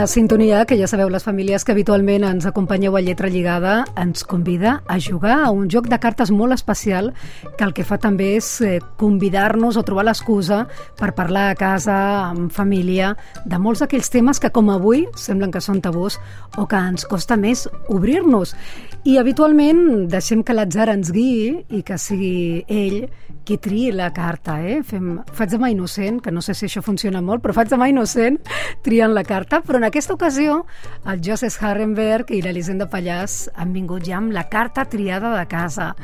Una 0.00 0.06
sintonia 0.06 0.62
que 0.64 0.78
ja 0.80 0.86
sabeu, 0.88 1.10
les 1.12 1.26
famílies 1.26 1.60
que 1.60 1.74
habitualment 1.74 2.22
ens 2.24 2.46
acompanyeu 2.48 2.94
a 2.96 3.02
Lletra 3.04 3.28
Lligada 3.28 3.82
ens 4.00 4.22
convida 4.24 4.78
a 4.88 4.96
jugar 4.96 5.34
a 5.44 5.50
un 5.52 5.66
joc 5.68 5.90
de 5.92 5.98
cartes 6.00 6.30
molt 6.32 6.56
especial 6.56 7.10
que 7.58 7.66
el 7.66 7.74
que 7.76 7.84
fa 7.84 7.98
també 8.00 8.30
és 8.38 8.48
eh, 8.64 8.78
convidar-nos 8.96 9.76
o 9.76 9.82
trobar 9.84 10.06
l'excusa 10.08 10.62
per 10.96 11.10
parlar 11.18 11.50
a 11.50 11.58
casa, 11.60 11.98
amb 12.30 12.48
família, 12.48 13.12
de 13.44 13.60
molts 13.60 13.84
d'aquells 13.84 14.08
temes 14.08 14.40
que 14.40 14.48
com 14.48 14.72
avui 14.72 15.04
semblen 15.20 15.52
que 15.52 15.60
són 15.60 15.84
tabús 15.84 16.16
o 16.56 16.64
que 16.64 16.80
ens 16.80 17.04
costa 17.04 17.36
més 17.36 17.66
obrir-nos. 17.92 18.56
I 19.00 19.14
habitualment 19.16 20.10
deixem 20.12 20.42
que 20.44 20.52
l'atzar 20.52 20.90
ens 20.92 21.08
guiï 21.14 21.62
i 21.72 21.78
que 21.88 21.96
sigui 21.96 22.66
ell 22.68 23.06
qui 23.48 23.56
triï 23.56 23.94
la 23.96 24.10
carta. 24.12 24.58
Eh? 24.60 24.82
Fem, 24.84 25.14
faig 25.32 25.54
de 25.54 25.60
mà 25.62 25.70
innocent, 25.72 26.18
que 26.20 26.32
no 26.34 26.42
sé 26.44 26.52
si 26.52 26.66
això 26.68 26.82
funciona 26.84 27.22
molt, 27.24 27.40
però 27.40 27.54
faig 27.56 27.70
de 27.72 27.78
mà 27.80 27.88
innocent 27.88 28.36
triant 28.84 29.16
la 29.16 29.24
carta. 29.24 29.62
Però 29.64 29.80
en 29.80 29.88
aquesta 29.88 30.18
ocasió 30.18 30.66
el 31.08 31.24
Joseph 31.24 31.56
Harrenberg 31.64 32.34
i 32.36 32.42
l'Elisenda 32.44 32.90
Pallàs 32.92 33.46
han 33.56 33.72
vingut 33.72 34.04
ja 34.04 34.18
amb 34.20 34.36
la 34.36 34.44
carta 34.52 34.84
triada 34.84 35.32
de 35.32 35.48
casa. 35.48 35.94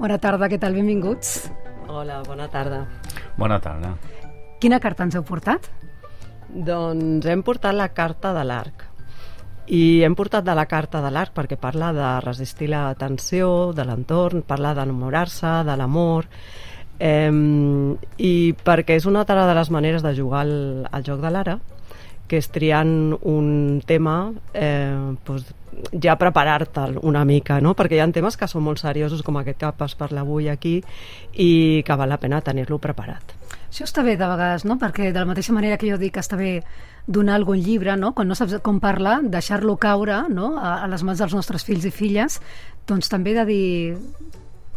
Bona 0.00 0.16
tarda, 0.16 0.48
què 0.48 0.56
tal? 0.56 0.80
Benvinguts. 0.80 1.50
Hola, 1.92 2.22
bona 2.24 2.48
tarda. 2.48 2.86
Bona 3.36 3.60
tarda. 3.60 3.92
Quina 4.58 4.80
carta 4.80 5.04
ens 5.04 5.20
heu 5.20 5.28
portat? 5.28 5.68
Doncs 6.48 7.28
hem 7.28 7.44
portat 7.44 7.76
la 7.76 7.92
carta 7.92 8.32
de 8.32 8.48
l'arc. 8.48 8.87
I 9.68 10.02
hem 10.04 10.14
portat 10.16 10.46
de 10.46 10.54
la 10.56 10.64
carta 10.66 11.02
de 11.04 11.10
l'arc 11.12 11.34
perquè 11.36 11.58
parla 11.60 11.92
de 11.92 12.08
resistir 12.24 12.70
la 12.72 12.86
tensió, 12.96 13.72
de 13.76 13.84
l'entorn, 13.84 14.42
parla 14.48 14.72
d'enamorar-se, 14.76 15.58
de 15.68 15.76
l'amor, 15.76 16.28
eh, 16.98 17.32
i 18.18 18.32
perquè 18.64 18.96
és 18.96 19.06
una 19.06 19.26
altra 19.26 19.44
de 19.46 19.56
les 19.58 19.70
maneres 19.70 20.02
de 20.02 20.14
jugar 20.16 20.46
al, 20.46 20.54
al 20.90 21.04
joc 21.04 21.20
de 21.20 21.32
l'ara, 21.34 21.58
que 22.28 22.40
és 22.40 22.48
triant 22.52 23.16
un 23.24 23.80
tema 23.88 24.18
eh, 24.52 25.16
doncs, 25.24 25.52
ja 26.02 26.16
preparar-te'l 26.20 26.98
una 27.06 27.24
mica, 27.24 27.60
no? 27.64 27.74
perquè 27.78 27.96
hi 27.96 28.02
ha 28.02 28.08
temes 28.12 28.36
que 28.36 28.48
són 28.50 28.64
molt 28.66 28.82
seriosos 28.82 29.22
com 29.24 29.38
aquest 29.40 29.64
que 29.64 29.86
es 29.86 29.96
parla 29.98 30.24
avui 30.24 30.48
aquí 30.52 30.78
i 31.34 31.82
que 31.86 31.96
val 31.96 32.12
la 32.12 32.20
pena 32.20 32.42
tenir-lo 32.44 32.78
preparat. 32.78 33.36
Això 33.68 33.84
està 33.84 34.02
bé 34.02 34.16
de 34.16 34.26
vegades, 34.26 34.64
no? 34.64 34.78
perquè 34.80 35.10
de 35.12 35.20
la 35.20 35.28
mateixa 35.28 35.52
manera 35.52 35.76
que 35.76 35.90
jo 35.90 35.98
dic 36.00 36.14
que 36.16 36.24
està 36.24 36.38
bé 36.40 36.62
donar 37.06 37.36
algun 37.36 37.60
llibre, 37.60 37.96
no? 38.00 38.14
quan 38.16 38.28
no 38.28 38.36
saps 38.36 38.58
com 38.64 38.80
parlar, 38.80 39.18
deixar-lo 39.28 39.76
caure 39.80 40.22
no? 40.32 40.54
a, 40.56 40.78
a 40.84 40.88
les 40.88 41.04
mans 41.04 41.20
dels 41.20 41.36
nostres 41.36 41.64
fills 41.64 41.84
i 41.88 41.92
filles, 41.92 42.40
doncs 42.88 43.12
també 43.12 43.34
de 43.36 43.44
dir 43.48 43.68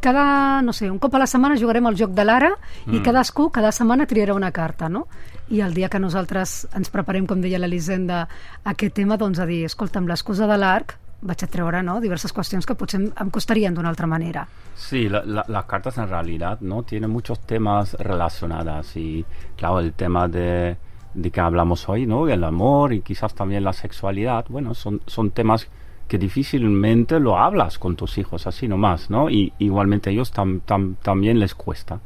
cada, 0.01 0.61
no 0.65 0.73
sé, 0.73 0.89
un 0.89 0.97
cop 0.99 1.13
a 1.15 1.21
la 1.21 1.29
setmana 1.29 1.59
jugarem 1.61 1.85
al 1.85 1.95
joc 1.95 2.15
de 2.17 2.25
l'ara 2.25 2.49
mm. 2.55 2.95
i 2.97 3.03
cadascú 3.05 3.51
cada 3.53 3.71
setmana 3.71 4.07
triarà 4.09 4.33
una 4.35 4.51
carta, 4.51 4.89
no? 4.89 5.05
I 5.53 5.61
el 5.61 5.75
dia 5.77 5.91
que 5.91 5.99
nosaltres 6.01 6.65
ens 6.75 6.89
preparem, 6.89 7.27
com 7.29 7.43
deia 7.43 7.59
l'Elisenda, 7.61 8.25
aquest 8.65 8.95
tema, 8.97 9.19
doncs 9.21 9.39
a 9.39 9.45
dir, 9.45 9.61
escolta, 9.67 10.01
amb 10.01 10.09
l'excusa 10.09 10.49
de 10.49 10.57
l'arc 10.57 10.97
vaig 11.21 11.43
a 11.43 11.47
treure 11.47 11.83
¿no? 11.83 11.99
diverses 12.01 12.33
qüestions 12.33 12.65
que 12.65 12.75
potser 12.75 13.01
em 13.01 13.29
costarien 13.29 13.73
d'una 13.73 13.89
altra 13.89 14.07
manera. 14.07 14.47
Sí, 14.75 15.07
la, 15.09 15.23
la, 15.25 15.45
las 15.47 15.65
cartas 15.65 15.97
en 15.97 16.09
realidad 16.09 16.59
no 16.61 16.83
tienen 16.83 17.09
muchos 17.09 17.39
temas 17.41 17.93
relacionados 17.93 18.95
y 18.97 19.25
claro, 19.55 19.79
el 19.79 19.93
tema 19.93 20.27
de, 20.27 20.77
de 21.13 21.31
que 21.31 21.39
hablamos 21.39 21.87
hoy, 21.89 22.05
¿no? 22.05 22.27
El 22.27 22.43
amor 22.43 22.93
y 22.93 23.01
quizás 23.01 23.35
también 23.35 23.63
la 23.63 23.73
sexualidad, 23.73 24.45
bueno, 24.49 24.73
son, 24.73 25.01
son 25.05 25.31
temas 25.31 25.69
que 26.07 26.17
difícilmente 26.17 27.19
lo 27.19 27.37
hablas 27.37 27.79
con 27.79 27.95
tus 27.95 28.17
hijos 28.17 28.47
así 28.47 28.67
nomás, 28.67 29.09
¿no? 29.09 29.29
Y 29.29 29.53
igualmente 29.59 30.09
a 30.09 30.13
ellos 30.13 30.31
tam, 30.31 30.59
tam, 30.61 30.95
también 30.95 31.39
les 31.39 31.55
cuesta. 31.55 32.01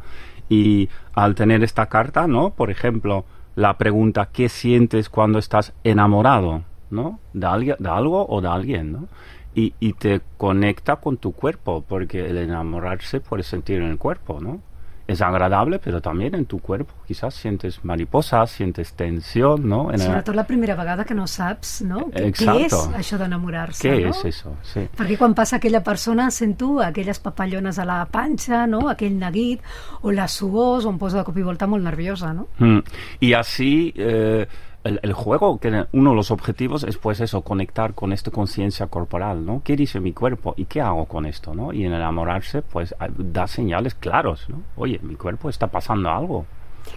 Y 0.47 0.89
al 1.13 1.33
tener 1.33 1.63
esta 1.63 1.87
carta, 1.87 2.27
¿no? 2.27 2.51
Por 2.51 2.69
ejemplo, 2.69 3.25
la 3.55 3.77
pregunta 3.77 4.29
¿qué 4.31 4.47
sientes 4.47 5.09
cuando 5.09 5.39
estás 5.39 5.73
enamorado? 5.83 6.61
¿No? 6.89 7.19
De, 7.33 7.45
alguien, 7.45 7.75
de 7.79 7.89
algo 7.89 8.25
o 8.27 8.41
de 8.41 8.47
alguien, 8.47 8.91
¿no? 8.91 9.07
Y, 9.53 9.73
y 9.79 9.93
te 9.93 10.21
conecta 10.37 10.97
con 10.97 11.17
tu 11.17 11.31
cuerpo, 11.31 11.83
porque 11.87 12.29
el 12.29 12.37
enamorarse 12.37 13.21
puedes 13.21 13.47
sentir 13.47 13.77
en 13.77 13.91
el 13.91 13.97
cuerpo, 13.97 14.39
¿no? 14.41 14.61
es 15.07 15.21
agradable, 15.21 15.79
pero 15.79 16.01
también 16.01 16.33
en 16.33 16.45
tu 16.45 16.59
cuerpo. 16.59 16.93
Quizás 17.07 17.35
sientes 17.35 17.83
mariposas, 17.85 18.49
sientes 18.49 18.93
tensión, 18.93 19.67
¿no? 19.67 19.91
En 19.91 19.99
Sobretot 19.99 20.35
la 20.35 20.47
primera 20.47 20.75
vegada 20.75 21.05
que 21.05 21.13
no 21.13 21.27
saps, 21.27 21.83
no? 21.83 22.07
Exacto. 22.13 22.55
Què 22.57 22.65
és 22.65 22.73
això 22.97 23.19
d'enamorar-se, 23.21 23.85
Què 23.85 23.99
no? 24.01 24.09
és 24.09 24.23
això? 24.25 24.55
Sí. 24.65 24.87
Perquè 24.97 25.17
quan 25.21 25.35
passa 25.37 25.59
aquella 25.59 25.83
persona 25.85 26.31
sent 26.33 26.55
tu 26.57 26.79
aquelles 26.81 27.21
papallones 27.21 27.77
a 27.77 27.85
la 27.85 27.99
panxa, 28.09 28.65
no? 28.67 28.87
Aquell 28.89 29.19
neguit, 29.19 29.61
o 30.01 30.11
la 30.11 30.27
suors, 30.27 30.85
o 30.85 30.93
em 30.93 30.97
posa 31.01 31.21
de 31.21 31.27
cop 31.27 31.37
i 31.37 31.45
volta 31.45 31.69
molt 31.69 31.85
nerviosa, 31.85 32.33
no? 32.33 32.47
Mm. 32.57 32.81
Y 33.19 33.33
así... 33.33 33.93
Eh, 33.95 34.47
el, 34.85 34.99
el, 35.01 35.13
juego, 35.13 35.59
que 35.59 35.87
uno 35.91 36.09
de 36.11 36.15
los 36.15 36.29
objetivos 36.29 36.83
es 36.83 36.97
pues 36.97 37.19
eso, 37.19 37.41
conectar 37.41 37.95
con 37.95 38.13
esta 38.13 38.29
conciencia 38.29 38.85
corporal, 38.87 39.45
¿no? 39.45 39.61
¿Qué 39.63 39.75
dice 39.75 39.99
mi 39.99 40.13
cuerpo 40.13 40.53
y 40.55 40.65
qué 40.65 40.79
hago 40.79 41.05
con 41.05 41.25
esto, 41.25 41.55
¿no? 41.55 41.73
Y 41.73 41.85
en 41.85 41.93
enamorarse, 41.93 42.61
pues 42.61 42.95
da 43.17 43.47
señales 43.47 43.95
claros, 43.95 44.47
¿no? 44.47 44.61
Oye, 44.75 44.99
mi 45.01 45.15
cuerpo 45.15 45.49
está 45.49 45.67
pasando 45.67 46.09
algo. 46.09 46.45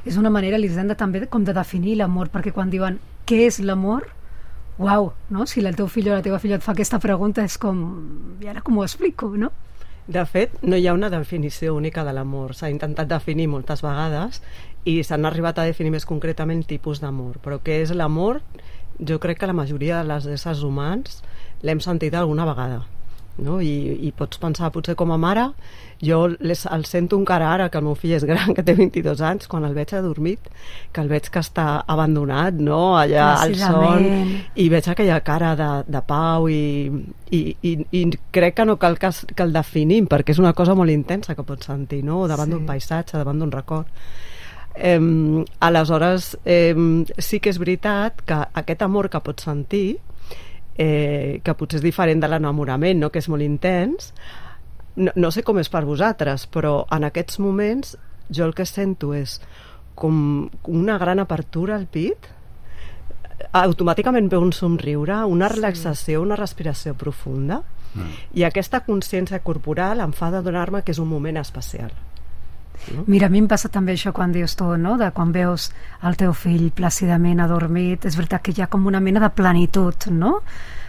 És 0.05 0.19
una 0.21 0.29
manera, 0.29 0.59
Elisenda, 0.61 0.99
també 1.01 1.23
com 1.33 1.47
de 1.49 1.55
definir 1.57 1.95
l'amor, 1.97 2.29
perquè 2.29 2.53
quan 2.53 2.69
diuen 2.69 2.99
què 3.25 3.47
és 3.47 3.57
l'amor, 3.65 4.11
uau, 4.77 5.15
no? 5.33 5.47
Si 5.49 5.65
el 5.65 5.77
teu 5.77 5.89
fill 5.89 6.11
o 6.11 6.13
la 6.13 6.21
teva 6.23 6.39
filla 6.43 6.59
et 6.61 6.65
fa 6.67 6.75
aquesta 6.77 7.01
pregunta 7.01 7.41
és 7.41 7.57
com, 7.57 7.81
i 8.45 8.53
ara 8.53 8.61
com 8.61 8.77
ho 8.77 8.85
explico, 8.85 9.33
no? 9.41 9.49
De 10.09 10.23
fet, 10.25 10.55
no 10.65 10.77
hi 10.81 10.87
ha 10.89 10.95
una 10.97 11.11
definició 11.13 11.75
única 11.77 12.01
de 12.05 12.15
l'amor. 12.17 12.55
S'ha 12.57 12.71
intentat 12.73 13.11
definir 13.11 13.45
moltes 13.53 13.83
vegades 13.85 14.41
i 14.89 15.03
s'han 15.05 15.29
arribat 15.29 15.59
a 15.61 15.67
definir 15.69 15.93
més 15.93 16.09
concretament 16.09 16.63
tipus 16.71 17.03
d'amor. 17.03 17.37
Però 17.45 17.59
què 17.61 17.83
és 17.83 17.93
l'amor? 17.93 18.41
Jo 18.99 19.19
crec 19.21 19.43
que 19.43 19.51
la 19.51 19.59
majoria 19.59 19.99
de 20.01 20.09
les 20.09 20.31
éssers 20.39 20.65
humans 20.65 21.21
l'hem 21.61 21.85
sentit 21.85 22.17
alguna 22.17 22.49
vegada. 22.49 22.87
No? 23.39 23.61
I, 23.63 23.95
i 24.09 24.13
pots 24.17 24.41
pensar, 24.43 24.73
potser 24.75 24.97
com 24.99 25.13
a 25.15 25.21
mare 25.21 25.49
jo 26.03 26.29
les, 26.39 26.65
el 26.67 26.85
sento 26.87 27.19
encara 27.19 27.49
ara 27.53 27.69
que 27.69 27.79
el 27.79 27.85
meu 27.85 27.97
fill 27.99 28.15
és 28.17 28.25
gran, 28.27 28.53
que 28.55 28.63
té 28.63 28.75
22 28.79 29.21
anys 29.25 29.51
quan 29.51 29.67
el 29.67 29.75
veig 29.75 29.93
adormit, 29.99 30.47
que 30.95 31.03
el 31.03 31.11
veig 31.11 31.27
que 31.33 31.43
està 31.43 31.83
abandonat, 31.91 32.59
no? 32.63 32.97
allà 32.99 33.33
al 33.43 33.57
son 33.59 34.07
i 34.55 34.69
veig 34.71 34.89
aquella 34.89 35.19
cara 35.27 35.55
de, 35.59 35.71
de 35.91 36.03
pau 36.07 36.49
i, 36.53 36.87
i, 37.35 37.43
i, 37.63 37.75
i 37.99 38.05
crec 38.35 38.61
que 38.61 38.69
no 38.69 38.79
cal 38.79 38.99
que, 38.99 39.11
que 39.35 39.47
el 39.47 39.55
definim 39.55 40.07
perquè 40.11 40.37
és 40.37 40.43
una 40.43 40.55
cosa 40.55 40.79
molt 40.79 40.95
intensa 40.95 41.35
que 41.35 41.47
pots 41.47 41.71
sentir 41.71 42.05
no? 42.07 42.27
davant 42.31 42.51
sí. 42.51 42.57
d'un 42.57 42.67
paisatge, 42.69 43.19
davant 43.19 43.43
d'un 43.43 43.55
record 43.55 43.91
eh, 44.79 45.01
aleshores 45.59 46.37
eh, 46.45 46.75
sí 47.19 47.43
que 47.43 47.51
és 47.51 47.59
veritat 47.59 48.23
que 48.23 48.45
aquest 48.63 48.87
amor 48.87 49.11
que 49.11 49.23
pots 49.25 49.51
sentir 49.51 49.99
eh, 50.79 51.41
que 51.45 51.55
potser 51.59 51.81
és 51.81 51.85
diferent 51.85 52.23
de 52.23 52.31
l'enamorament, 52.31 53.01
no? 53.03 53.11
que 53.11 53.21
és 53.21 53.29
molt 53.29 53.45
intens, 53.45 54.13
no, 54.97 55.13
no 55.15 55.31
sé 55.35 55.45
com 55.47 55.59
és 55.61 55.71
per 55.71 55.85
vosaltres, 55.87 56.47
però 56.51 56.83
en 56.95 57.07
aquests 57.09 57.39
moments 57.43 57.97
jo 58.31 58.47
el 58.47 58.55
que 58.55 58.67
sento 58.69 59.13
és 59.17 59.39
com 59.99 60.49
una 60.71 60.99
gran 60.99 61.19
apertura 61.19 61.77
al 61.77 61.89
pit, 61.91 62.31
automàticament 63.53 64.29
ve 64.31 64.39
un 64.39 64.53
somriure, 64.53 65.25
una 65.27 65.49
relaxació, 65.51 66.23
una 66.23 66.39
respiració 66.39 66.95
profunda, 66.99 67.63
mm. 67.95 68.21
i 68.39 68.45
aquesta 68.47 68.85
consciència 68.87 69.43
corporal 69.43 70.03
em 70.05 70.15
fa 70.15 70.31
de 70.35 70.43
donar-me 70.47 70.85
que 70.85 70.95
és 70.95 71.03
un 71.03 71.11
moment 71.11 71.39
especial. 71.41 71.91
Mira, 73.07 73.27
a 73.27 73.31
mi 73.31 73.43
em 73.43 73.49
passa 73.49 73.69
també 73.73 73.95
això 73.95 74.13
quan 74.17 74.33
dius 74.33 74.57
tu, 74.57 74.71
no? 74.81 74.97
de 74.99 75.11
quan 75.15 75.33
veus 75.33 75.71
el 76.09 76.17
teu 76.17 76.33
fill 76.33 76.71
plàcidament 76.75 77.43
adormit, 77.45 78.07
és 78.09 78.17
veritat 78.17 78.45
que 78.45 78.55
hi 78.57 78.63
ha 78.63 78.69
com 78.71 78.87
una 78.87 79.01
mena 79.01 79.21
de 79.21 79.31
plenitud, 79.31 80.09
no? 80.15 80.39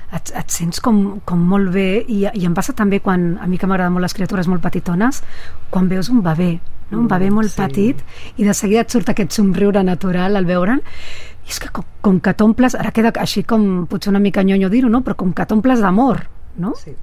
Et, 0.10 0.32
et 0.34 0.50
sents 0.50 0.82
com, 0.82 1.20
com 1.26 1.42
molt 1.52 1.70
bé 1.74 2.02
i, 2.02 2.24
i 2.26 2.46
em 2.48 2.54
passa 2.58 2.74
també 2.74 2.98
quan, 3.00 3.36
a 3.38 3.46
mi 3.48 3.60
que 3.62 3.68
m'agraden 3.70 3.94
molt 3.94 4.08
les 4.08 4.16
criatures 4.18 4.48
molt 4.50 4.64
petitones, 4.64 5.22
quan 5.70 5.90
veus 5.92 6.10
un 6.10 6.24
bebè, 6.26 6.50
no? 6.90 7.04
un 7.04 7.10
bebè 7.12 7.30
molt 7.34 7.54
sí. 7.54 7.60
petit 7.60 8.40
i 8.42 8.48
de 8.48 8.56
seguida 8.58 8.82
et 8.82 8.96
surt 8.96 9.12
aquest 9.14 9.38
somriure 9.38 9.84
natural 9.86 10.40
al 10.40 10.50
veure'n 10.50 10.82
i 10.82 11.54
és 11.54 11.62
que 11.62 11.70
com, 11.74 11.86
com 12.02 12.18
que 12.26 12.34
t'omples, 12.34 12.74
ara 12.78 12.94
queda 12.96 13.14
així 13.22 13.44
com 13.46 13.86
potser 13.90 14.10
una 14.10 14.24
mica 14.24 14.42
nyonyo 14.46 14.72
dir-ho, 14.74 14.90
no? 14.90 15.04
però 15.06 15.18
com 15.20 15.34
que 15.34 15.46
t'omples 15.46 15.82
d'amor, 15.86 16.26
no? 16.58 16.74
Sí. 16.78 16.96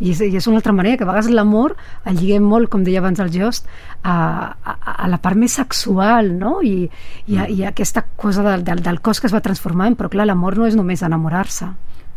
I 0.00 0.10
és, 0.10 0.20
I 0.24 0.36
és 0.36 0.46
una 0.48 0.58
altra 0.58 0.72
manera, 0.72 0.96
que 0.96 1.04
a 1.04 1.10
vegades 1.10 1.30
l'amor 1.30 1.76
el 2.08 2.16
lliguem 2.18 2.46
molt, 2.48 2.70
com 2.72 2.82
deia 2.82 3.02
abans 3.02 3.20
el 3.20 3.30
Jost, 3.34 3.68
a, 4.02 4.14
a, 4.56 4.76
a 5.04 5.08
la 5.12 5.20
part 5.22 5.38
més 5.38 5.54
sexual, 5.60 6.32
no? 6.38 6.60
I, 6.64 6.88
i, 7.26 7.38
a, 7.38 7.46
i 7.48 7.62
aquesta 7.68 8.04
cosa 8.16 8.42
del, 8.46 8.64
del, 8.64 8.82
del 8.82 9.00
cos 9.00 9.20
que 9.20 9.28
es 9.28 9.34
va 9.34 9.44
transformant, 9.44 9.98
però 9.98 10.10
clar, 10.12 10.26
l'amor 10.26 10.58
no 10.58 10.66
és 10.66 10.78
només 10.78 11.04
enamorar-se. 11.04 11.70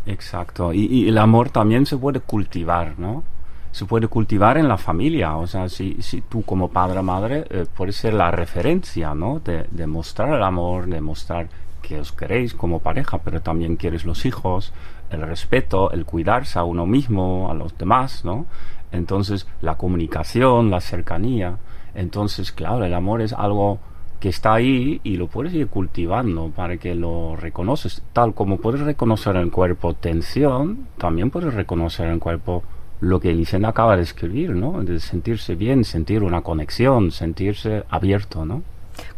Exacto, 0.06 0.72
y, 0.72 0.86
y, 0.86 1.08
el 1.08 1.18
amor 1.18 1.50
también 1.50 1.84
se 1.84 1.96
puede 1.96 2.20
cultivar, 2.20 2.94
¿no? 2.98 3.24
Se 3.72 3.84
puede 3.84 4.08
cultivar 4.08 4.56
en 4.56 4.68
la 4.68 4.78
familia, 4.78 5.36
o 5.36 5.46
sea, 5.46 5.68
si, 5.68 5.96
si 6.00 6.22
tú 6.22 6.42
como 6.42 6.68
padre 6.70 7.00
o 7.00 7.02
madre 7.02 7.44
eh, 7.50 7.66
puedes 7.76 7.96
ser 7.96 8.14
la 8.14 8.30
referencia, 8.30 9.14
¿no? 9.14 9.40
De, 9.40 9.66
de 9.70 9.86
mostrar 9.86 10.32
el 10.32 10.42
amor, 10.42 10.86
de 10.86 11.00
mostrar 11.00 11.48
que 11.86 12.00
os 12.00 12.10
queréis 12.10 12.52
como 12.52 12.80
pareja, 12.80 13.18
pero 13.18 13.40
también 13.40 13.76
quieres 13.76 14.04
los 14.04 14.26
hijos, 14.26 14.72
el 15.08 15.22
respeto, 15.22 15.92
el 15.92 16.04
cuidarse 16.04 16.58
a 16.58 16.64
uno 16.64 16.84
mismo, 16.84 17.48
a 17.48 17.54
los 17.54 17.78
demás, 17.78 18.24
¿no? 18.24 18.46
Entonces, 18.90 19.46
la 19.60 19.76
comunicación, 19.76 20.68
la 20.68 20.80
cercanía. 20.80 21.58
Entonces, 21.94 22.50
claro, 22.50 22.84
el 22.84 22.92
amor 22.92 23.22
es 23.22 23.32
algo 23.32 23.78
que 24.18 24.30
está 24.30 24.54
ahí 24.54 25.00
y 25.04 25.16
lo 25.16 25.28
puedes 25.28 25.54
ir 25.54 25.68
cultivando 25.68 26.50
para 26.50 26.76
que 26.76 26.96
lo 26.96 27.36
reconoces. 27.36 28.02
Tal 28.12 28.34
como 28.34 28.56
puedes 28.56 28.80
reconocer 28.80 29.36
en 29.36 29.42
el 29.42 29.50
cuerpo 29.52 29.94
tensión, 29.94 30.88
también 30.98 31.30
puedes 31.30 31.54
reconocer 31.54 32.06
en 32.06 32.14
el 32.14 32.18
cuerpo 32.18 32.64
lo 32.98 33.20
que 33.20 33.30
Elisenda 33.30 33.68
acaba 33.68 33.94
de 33.94 34.02
escribir, 34.02 34.50
¿no? 34.50 34.82
De 34.82 34.98
sentirse 34.98 35.54
bien, 35.54 35.84
sentir 35.84 36.24
una 36.24 36.40
conexión, 36.40 37.12
sentirse 37.12 37.84
abierto, 37.90 38.44
¿no? 38.44 38.62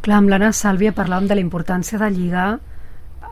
Clar, 0.02 0.16
amb 0.18 0.28
l'Anna 0.32 0.52
Sàlvia 0.52 0.92
parlàvem 0.96 1.28
de 1.28 1.34
la 1.38 1.44
importància 1.44 1.98
de 1.98 2.10
lligar 2.10 2.58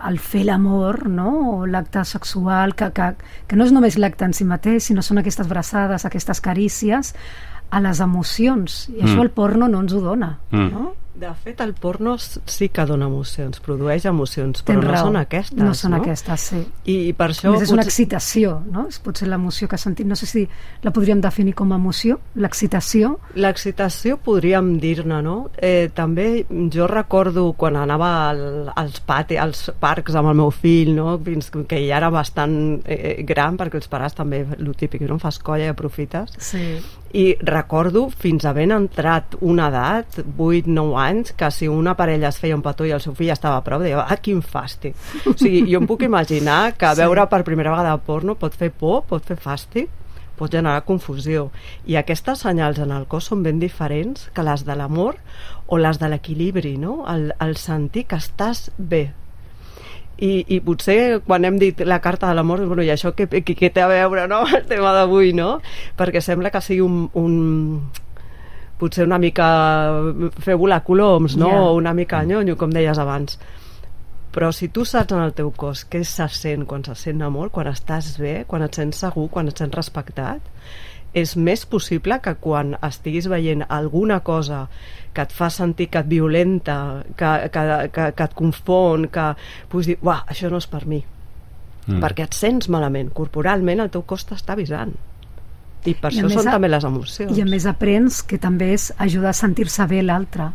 el 0.06 0.18
fer 0.20 0.44
l'amor, 0.44 1.08
no? 1.08 1.30
o 1.60 1.66
l'acte 1.66 2.02
sexual, 2.04 2.74
que, 2.76 2.90
que, 2.92 3.14
que 3.48 3.56
no 3.56 3.64
és 3.64 3.72
només 3.72 3.96
l'acte 3.98 4.26
en 4.28 4.34
si 4.36 4.44
mateix, 4.44 4.84
sinó 4.84 5.02
són 5.02 5.18
aquestes 5.22 5.48
braçades, 5.48 6.04
aquestes 6.04 6.40
carícies, 6.44 7.14
a 7.70 7.80
les 7.80 8.00
emocions. 8.04 8.88
I 8.92 9.00
això 9.02 9.16
Mm. 9.16 9.22
el 9.22 9.30
porno 9.30 9.68
no 9.68 9.80
ens 9.80 9.92
ho 9.96 10.00
dona. 10.00 10.38
Mm. 10.50 10.68
No? 10.70 10.92
De 11.16 11.30
fet, 11.40 11.60
el 11.64 11.72
porno 11.72 12.16
sí 12.20 12.68
que 12.68 12.84
dona 12.84 13.06
emocions, 13.08 13.58
produeix 13.64 14.04
emocions, 14.04 14.60
però 14.62 14.74
Tens 14.76 14.84
no 14.84 14.90
raó. 14.92 15.06
són 15.06 15.16
aquestes. 15.16 15.56
No 15.58 15.72
són 15.74 15.94
aquestes, 15.96 16.40
sí. 16.50 16.58
I 16.92 17.12
per 17.16 17.30
això... 17.32 17.50
Més 17.54 17.62
és 17.64 17.72
una 17.72 17.80
potser- 17.82 17.92
excitació, 17.94 18.62
no? 18.70 18.86
És 18.90 18.98
potser 19.00 19.28
l'emoció 19.30 19.66
que 19.68 19.78
sentim. 19.80 20.08
No 20.12 20.16
sé 20.20 20.26
si 20.28 20.42
la 20.84 20.92
podríem 20.92 21.22
definir 21.24 21.54
com 21.56 21.72
a 21.72 21.78
emoció, 21.80 22.18
l'excitació. 22.34 23.14
L'excitació 23.34 24.18
podríem 24.20 24.74
dir-ne, 24.82 25.22
no? 25.24 25.48
Eh, 25.56 25.88
també 25.94 26.44
jo 26.74 26.86
recordo 26.90 27.46
quan 27.56 27.76
anava 27.80 28.28
al, 28.28 28.42
als, 28.76 29.00
pati, 29.00 29.38
als 29.40 29.70
parcs 29.80 30.14
amb 30.20 30.28
el 30.34 30.36
meu 30.42 30.50
fill, 30.52 30.92
no? 30.96 31.16
fins 31.24 31.48
que 31.66 31.80
ja 31.88 31.96
era 31.96 32.10
bastant 32.12 32.82
eh, 32.84 33.22
gran, 33.24 33.56
perquè 33.56 33.80
els 33.80 33.88
pares 33.88 34.12
també, 34.14 34.44
el 34.58 34.74
típic, 34.76 35.00
no? 35.08 35.16
fas 35.18 35.38
colla 35.40 35.64
i 35.64 35.72
aprofites. 35.72 36.36
Sí. 36.38 36.76
I 37.16 37.36
recordo, 37.40 38.10
fins 38.10 38.44
havent 38.44 38.74
entrat 38.74 39.36
una 39.40 39.68
edat, 39.70 40.18
8-9 40.36 40.98
anys, 41.00 41.05
que 41.36 41.50
si 41.50 41.68
una 41.68 41.94
parella 41.96 42.28
es 42.28 42.38
feia 42.38 42.56
un 42.56 42.62
petó 42.62 42.86
i 42.86 42.92
el 42.94 43.00
seu 43.00 43.14
fill 43.14 43.30
estava 43.34 43.56
a 43.60 43.64
prop, 43.66 43.82
deia, 43.82 44.04
ah, 44.06 44.16
quin 44.22 44.42
fàstic. 44.42 44.94
O 45.26 45.34
sigui, 45.36 45.64
jo 45.70 45.80
em 45.80 45.86
puc 45.86 46.02
imaginar 46.02 46.74
que 46.76 46.94
Sí. 46.94 47.00
veure 47.02 47.26
per 47.28 47.42
primera 47.44 47.70
vegada 47.70 47.96
porno 47.98 48.34
pot 48.34 48.54
fer 48.54 48.70
por, 48.70 49.04
pot 49.04 49.24
fer 49.24 49.36
fàstic, 49.36 49.88
pot 50.36 50.52
generar 50.52 50.84
confusió. 50.84 51.50
I 51.86 51.96
aquestes 51.96 52.40
senyals 52.44 52.78
en 52.78 52.90
el 52.92 53.06
cos 53.06 53.24
són 53.24 53.42
ben 53.42 53.58
diferents 53.58 54.30
que 54.34 54.42
les 54.44 54.64
de 54.66 54.74
l'amor 54.76 55.16
o 55.66 55.78
les 55.78 55.98
de 55.98 56.08
l'equilibri, 56.08 56.76
no? 56.76 57.04
El, 57.08 57.32
el 57.40 57.56
sentir 57.56 58.04
que 58.06 58.16
estàs 58.16 58.70
bé, 58.76 59.12
i, 60.18 60.44
i 60.48 60.60
potser 60.64 61.20
quan 61.26 61.44
hem 61.44 61.58
dit 61.60 61.80
la 61.84 61.98
carta 62.00 62.28
de 62.28 62.34
l'amor, 62.34 62.62
bueno, 62.66 62.82
i 62.82 62.88
això 62.88 63.12
què, 63.12 63.26
què, 63.28 63.54
què 63.56 63.68
té 63.72 63.82
a 63.84 63.88
veure 63.90 64.26
no? 64.28 64.44
el 64.56 64.64
tema 64.68 64.92
d'avui, 64.96 65.32
no? 65.36 65.58
Perquè 65.96 66.22
sembla 66.24 66.50
que 66.50 66.62
sigui 66.64 66.80
un, 66.80 67.10
un 67.12 67.82
potser 68.80 69.06
una 69.06 69.18
mica 69.18 69.46
fer 70.42 70.56
volar 70.60 70.82
coloms, 70.84 71.36
no? 71.40 71.50
Ja. 71.52 71.62
O 71.62 71.76
una 71.78 71.94
mica 71.96 72.22
nyonyo, 72.24 72.56
com 72.60 72.74
deies 72.74 72.98
abans. 72.98 73.38
Però 74.36 74.50
si 74.52 74.68
tu 74.68 74.84
saps 74.84 75.14
en 75.16 75.22
el 75.24 75.32
teu 75.32 75.48
cos 75.56 75.86
què 75.88 76.02
se 76.04 76.26
sent 76.28 76.66
quan 76.68 76.84
se 76.84 76.94
sent 77.00 77.22
amor, 77.24 77.48
quan 77.54 77.70
estàs 77.70 78.18
bé, 78.20 78.42
quan 78.48 78.66
et 78.66 78.76
sents 78.76 79.00
segur, 79.00 79.30
quan 79.32 79.48
et 79.48 79.56
sents 79.56 79.74
respectat, 79.74 80.44
és 81.16 81.32
més 81.40 81.62
possible 81.64 82.18
que 82.20 82.34
quan 82.44 82.74
estiguis 82.84 83.30
veient 83.32 83.64
alguna 83.72 84.20
cosa 84.20 84.66
que 85.16 85.24
et 85.24 85.32
fa 85.32 85.48
sentir 85.48 85.88
que 85.88 86.02
et 86.04 86.10
violenta, 86.10 86.76
que, 87.16 87.30
que, 87.52 87.62
que, 87.88 88.08
que 88.12 88.26
et 88.28 88.34
confon, 88.36 89.08
que 89.08 89.30
puguis 89.72 89.94
dir, 89.94 89.96
uah, 90.04 90.26
això 90.28 90.52
no 90.52 90.60
és 90.60 90.68
per 90.68 90.84
mi. 90.84 91.00
Mm. 91.86 92.02
Perquè 92.02 92.26
et 92.26 92.36
sents 92.36 92.68
malament. 92.68 93.08
Corporalment 93.16 93.80
el 93.80 93.92
teu 93.94 94.04
cos 94.04 94.26
t'està 94.28 94.52
avisant. 94.52 94.92
I 95.86 95.94
per 95.94 96.12
I 96.12 96.20
això 96.20 96.30
són 96.40 96.48
a- 96.48 96.52
també 96.52 96.68
les 96.68 96.84
emocions. 96.84 97.36
I 97.38 97.40
a 97.40 97.44
més 97.44 97.66
aprens 97.66 98.22
que 98.22 98.38
també 98.38 98.72
és 98.74 98.92
ajudar 98.98 99.30
a 99.30 99.32
sentir-se 99.32 99.86
bé 99.86 100.02
l'altre. 100.02 100.50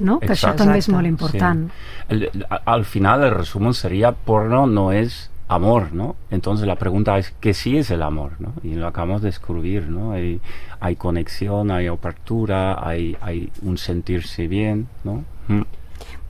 No? 0.00 0.18
Que 0.18 0.26
això 0.32 0.50
Exacte. 0.50 0.64
també 0.64 0.78
és 0.78 0.88
molt 0.88 1.06
Exacte, 1.06 1.36
important. 1.36 1.70
El- 2.08 2.22
el- 2.24 2.46
al 2.64 2.84
final 2.84 3.22
el 3.22 3.30
resumen 3.30 3.74
sería 3.74 4.10
porno 4.12 4.66
no 4.66 4.90
es 4.90 5.30
amor, 5.46 5.92
¿no? 5.92 6.16
Entonces 6.30 6.66
la 6.66 6.74
pregunta 6.76 7.16
es 7.18 7.32
¿qué 7.38 7.54
sí 7.54 7.76
es 7.76 7.90
el 7.90 8.02
amor, 8.02 8.32
¿no? 8.40 8.54
Y 8.64 8.74
lo 8.74 8.86
acabamos 8.88 9.22
de 9.22 9.28
descubrir, 9.28 9.88
¿no? 9.88 10.12
Hay, 10.12 10.40
hay 10.80 10.96
conexión, 10.96 11.70
hay 11.70 11.86
apertura, 11.86 12.84
hay, 12.84 13.16
hay 13.20 13.50
un 13.62 13.76
sentirse 13.78 14.48
bien, 14.48 14.88
¿no? 15.04 15.22
Mm. 15.48 15.60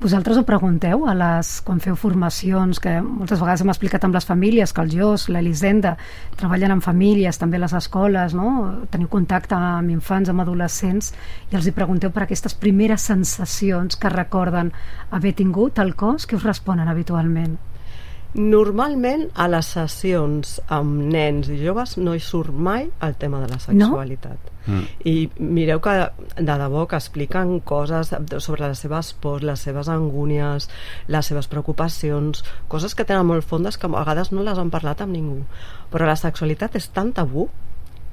Vosaltres 0.04 0.36
ho 0.36 0.42
pregunteu 0.44 1.06
a 1.08 1.14
les, 1.16 1.50
quan 1.64 1.78
feu 1.80 1.94
formacions, 1.96 2.80
que 2.82 2.92
moltes 3.00 3.40
vegades 3.40 3.62
hem 3.62 3.70
explicat 3.72 4.02
amb 4.04 4.16
les 4.18 4.26
famílies, 4.28 4.74
que 4.74 4.82
el 4.84 4.90
JOS, 4.92 5.28
l'Elisenda, 5.32 5.94
treballen 6.36 6.74
amb 6.74 6.84
famílies, 6.84 7.38
també 7.40 7.60
les 7.62 7.72
escoles, 7.78 8.34
no? 8.36 8.50
teniu 8.92 9.08
contacte 9.08 9.56
amb 9.56 9.94
infants, 9.94 10.28
amb 10.28 10.44
adolescents, 10.44 11.12
i 11.48 11.56
els 11.56 11.68
hi 11.70 11.74
pregunteu 11.76 12.12
per 12.12 12.26
aquestes 12.26 12.58
primeres 12.58 13.06
sensacions 13.08 13.96
que 13.96 14.12
recorden 14.12 14.74
haver 15.10 15.32
tingut 15.38 15.80
al 15.80 15.94
cos, 15.96 16.26
que 16.26 16.36
us 16.36 16.44
responen 16.44 16.90
habitualment? 16.90 17.56
Normalment 18.34 19.28
a 19.38 19.46
les 19.48 19.68
sessions 19.76 20.58
amb 20.74 21.04
nens 21.14 21.48
i 21.54 21.60
joves 21.62 21.94
no 22.02 22.12
hi 22.12 22.20
surt 22.20 22.52
mai 22.52 22.90
el 23.00 23.14
tema 23.14 23.40
de 23.40 23.52
la 23.54 23.62
sexualitat. 23.62 24.53
Mm. 24.66 24.84
I 25.04 25.14
mireu 25.38 25.80
que 25.84 25.94
de 26.36 26.56
debò 26.60 26.86
que 26.88 26.96
expliquen 26.96 27.58
coses 27.60 28.14
sobre 28.38 28.68
les 28.68 28.80
seves 28.80 29.12
pors, 29.20 29.44
les 29.44 29.60
seves 29.60 29.90
angúnies, 29.92 30.70
les 31.08 31.26
seves 31.26 31.48
preocupacions, 31.52 32.44
coses 32.68 32.94
que 32.94 33.04
tenen 33.04 33.26
molt 33.28 33.44
fondes 33.44 33.78
que 33.78 33.86
a 33.86 33.92
vegades 33.92 34.32
no 34.32 34.42
les 34.46 34.58
han 34.58 34.72
parlat 34.72 35.04
amb 35.04 35.12
ningú. 35.12 35.42
Però 35.92 36.08
la 36.08 36.16
sexualitat 36.16 36.76
és 36.80 36.88
tan 36.94 37.12
tabú 37.12 37.48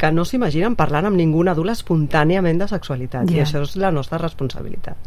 que 0.01 0.11
no 0.11 0.25
s'imaginen 0.25 0.75
parlant 0.75 1.05
amb 1.07 1.19
ningú 1.19 1.43
adult 1.47 1.75
espontàniament 1.75 2.57
de 2.57 2.67
sexualitat. 2.67 3.29
Ja. 3.29 3.37
I 3.37 3.43
això 3.45 3.61
és 3.61 3.75
la 3.77 3.91
nostra 3.93 4.17
responsabilitat. 4.21 4.97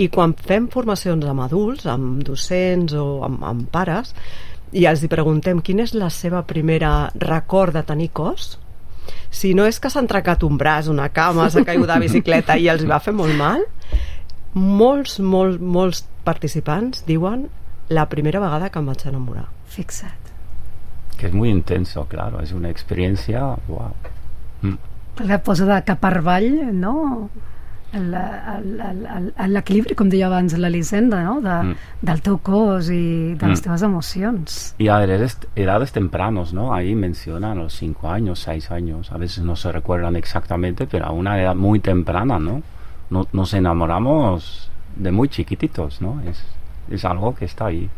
I 0.00 0.08
quan 0.08 0.32
fem 0.32 0.68
formacions 0.72 1.26
amb 1.28 1.44
adults, 1.44 1.84
amb 1.90 2.22
docents 2.24 2.94
o 2.96 3.20
amb, 3.26 3.42
amb 3.44 3.68
pares, 3.70 4.14
i 4.72 4.86
els 4.86 5.02
hi 5.02 5.10
preguntem 5.10 5.60
quina 5.66 5.84
és 5.84 5.92
la 5.98 6.08
seva 6.14 6.44
primera 6.46 7.10
record 7.18 7.74
de 7.74 7.82
tenir 7.84 8.08
cos, 8.14 8.54
si 9.30 9.54
no 9.54 9.66
és 9.66 9.78
que 9.80 9.90
s'han 9.90 10.08
trencat 10.10 10.42
un 10.46 10.58
braç, 10.58 10.90
una 10.90 11.08
cama, 11.14 11.48
s'ha 11.50 11.64
caigut 11.66 11.88
de 11.90 11.98
bicicleta 12.02 12.58
i 12.58 12.68
els 12.72 12.84
va 12.88 12.98
fer 13.02 13.14
molt 13.16 13.36
mal, 13.38 13.62
molts, 14.54 15.18
molts, 15.22 15.60
molts 15.62 16.04
participants 16.26 17.04
diuen 17.06 17.46
la 17.90 18.06
primera 18.10 18.42
vegada 18.42 18.70
que 18.70 18.82
em 18.82 18.90
vaig 18.90 19.06
enamorar. 19.06 19.46
Fixa't. 19.70 20.30
Que 21.16 21.26
es 21.28 21.34
muy 21.34 21.50
intenso, 21.50 22.06
claro, 22.08 22.40
es 22.40 22.52
una 22.52 22.70
experiencia, 22.70 23.42
wow. 23.68 23.94
Mm. 24.62 24.78
Perquè 25.18 25.38
posa 25.44 25.66
de 25.68 25.80
cap 25.86 26.04
avall, 26.08 26.50
no? 26.74 27.28
El- 27.92 28.14
el- 28.14 29.32
el- 29.36 29.52
L'equilibri, 29.52 29.94
com 29.98 30.08
deia 30.08 30.26
abans 30.28 30.52
l'Elisenda, 30.56 31.22
no? 31.24 31.40
De, 31.40 31.54
Mm. 31.62 31.74
del 32.02 32.20
teu 32.22 32.38
cos 32.38 32.88
i 32.90 33.34
de 33.34 33.46
les 33.48 33.60
Mm. 33.60 33.62
teves 33.64 33.82
emocions. 33.82 34.74
Y 34.78 34.88
a 34.88 35.02
edades, 35.02 35.38
edades 35.56 35.90
tempranos, 35.92 36.52
¿no? 36.52 36.72
Ahí 36.72 36.94
mencionan 36.94 37.58
los 37.58 37.72
cinco 37.74 38.08
años, 38.10 38.38
seis 38.40 38.70
años, 38.70 39.10
a 39.12 39.16
veces 39.18 39.42
no 39.44 39.56
se 39.56 39.72
recuerdan 39.72 40.14
exactamente, 40.16 40.86
pero 40.86 41.06
a 41.06 41.10
una 41.12 41.40
edad 41.40 41.54
muy 41.56 41.80
temprana, 41.80 42.38
¿no? 42.38 42.62
No- 43.10 43.26
nos 43.32 43.54
enamoramos 43.54 44.70
de 44.96 45.10
muy 45.10 45.28
chiquititos, 45.28 46.00
¿no? 46.00 46.20
Es, 46.28 46.44
es 46.90 47.04
algo 47.04 47.34
que 47.34 47.44
está 47.44 47.66
ahí. 47.66 47.88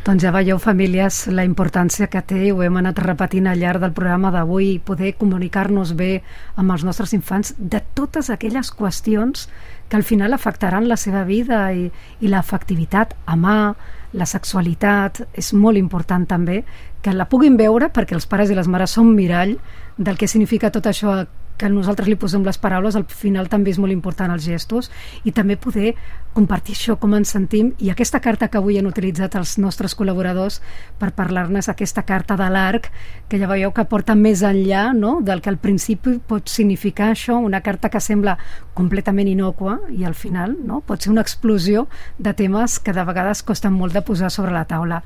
Doncs 0.00 0.22
ja 0.24 0.30
veieu, 0.32 0.56
famílies, 0.56 1.26
la 1.28 1.44
importància 1.44 2.06
que 2.08 2.22
té, 2.24 2.46
ho 2.50 2.62
hem 2.64 2.78
anat 2.80 3.02
repetint 3.04 3.50
al 3.50 3.60
llarg 3.60 3.82
del 3.82 3.92
programa 3.92 4.30
d'avui, 4.32 4.78
poder 4.80 5.12
comunicar-nos 5.18 5.92
bé 5.98 6.22
amb 6.56 6.72
els 6.72 6.86
nostres 6.88 7.12
infants 7.12 7.52
de 7.58 7.82
totes 7.94 8.30
aquelles 8.32 8.72
qüestions 8.72 9.44
que 9.90 9.98
al 9.98 10.06
final 10.08 10.32
afectaran 10.32 10.88
la 10.88 10.96
seva 10.96 11.26
vida 11.28 11.66
i, 11.76 11.90
i 12.24 12.32
l'afectivitat, 12.32 13.12
amar, 13.28 13.74
la 14.16 14.26
sexualitat, 14.26 15.20
és 15.36 15.52
molt 15.52 15.76
important 15.76 16.24
també 16.26 16.62
que 17.04 17.12
la 17.12 17.28
puguin 17.28 17.60
veure 17.60 17.92
perquè 17.92 18.16
els 18.16 18.26
pares 18.26 18.48
i 18.48 18.56
les 18.56 18.72
mares 18.72 18.96
són 18.96 19.12
mirall 19.12 19.58
del 19.98 20.16
que 20.16 20.28
significa 20.32 20.72
tot 20.72 20.88
això 20.88 21.20
que 21.60 21.68
nosaltres 21.68 22.08
li 22.08 22.16
posem 22.16 22.44
les 22.46 22.58
paraules, 22.58 22.96
al 22.96 23.04
final 23.04 23.50
també 23.52 23.74
és 23.74 23.78
molt 23.82 23.92
important 23.92 24.32
els 24.32 24.46
gestos 24.48 24.88
i 25.28 25.34
també 25.36 25.58
poder 25.60 25.92
compartir 26.32 26.76
això, 26.76 26.96
com 27.00 27.14
ens 27.18 27.32
sentim 27.34 27.72
i 27.82 27.90
aquesta 27.92 28.20
carta 28.24 28.48
que 28.48 28.58
avui 28.60 28.78
han 28.80 28.88
utilitzat 28.88 29.36
els 29.36 29.56
nostres 29.60 29.96
col·laboradors 29.98 30.60
per 31.00 31.10
parlar-nos 31.16 31.68
aquesta 31.68 32.04
carta 32.08 32.38
de 32.40 32.48
l'arc, 32.52 32.88
que 33.28 33.40
ja 33.40 33.50
veieu 33.50 33.74
que 33.76 33.84
porta 33.90 34.16
més 34.16 34.44
enllà 34.46 34.90
no? 34.96 35.18
del 35.26 35.42
que 35.44 35.52
al 35.52 35.60
principi 35.60 36.16
pot 36.18 36.48
significar 36.48 37.10
això, 37.12 37.36
una 37.36 37.60
carta 37.66 37.90
que 37.92 38.00
sembla 38.00 38.38
completament 38.78 39.28
inocua 39.28 39.80
i 39.90 40.06
al 40.08 40.14
final 40.14 40.56
no? 40.64 40.80
pot 40.86 41.02
ser 41.02 41.12
una 41.12 41.26
explosió 41.26 41.88
de 42.18 42.32
temes 42.34 42.78
que 42.80 42.94
de 42.96 43.04
vegades 43.04 43.42
costen 43.42 43.76
molt 43.76 43.96
de 43.96 44.04
posar 44.06 44.30
sobre 44.30 44.54
la 44.54 44.64
taula. 44.70 45.02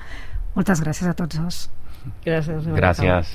Moltes 0.54 0.84
gràcies 0.84 1.10
a 1.10 1.16
tots 1.18 1.40
dos. 1.40 1.64
Gràcies. 2.24 2.66
Gracias. 2.76 3.32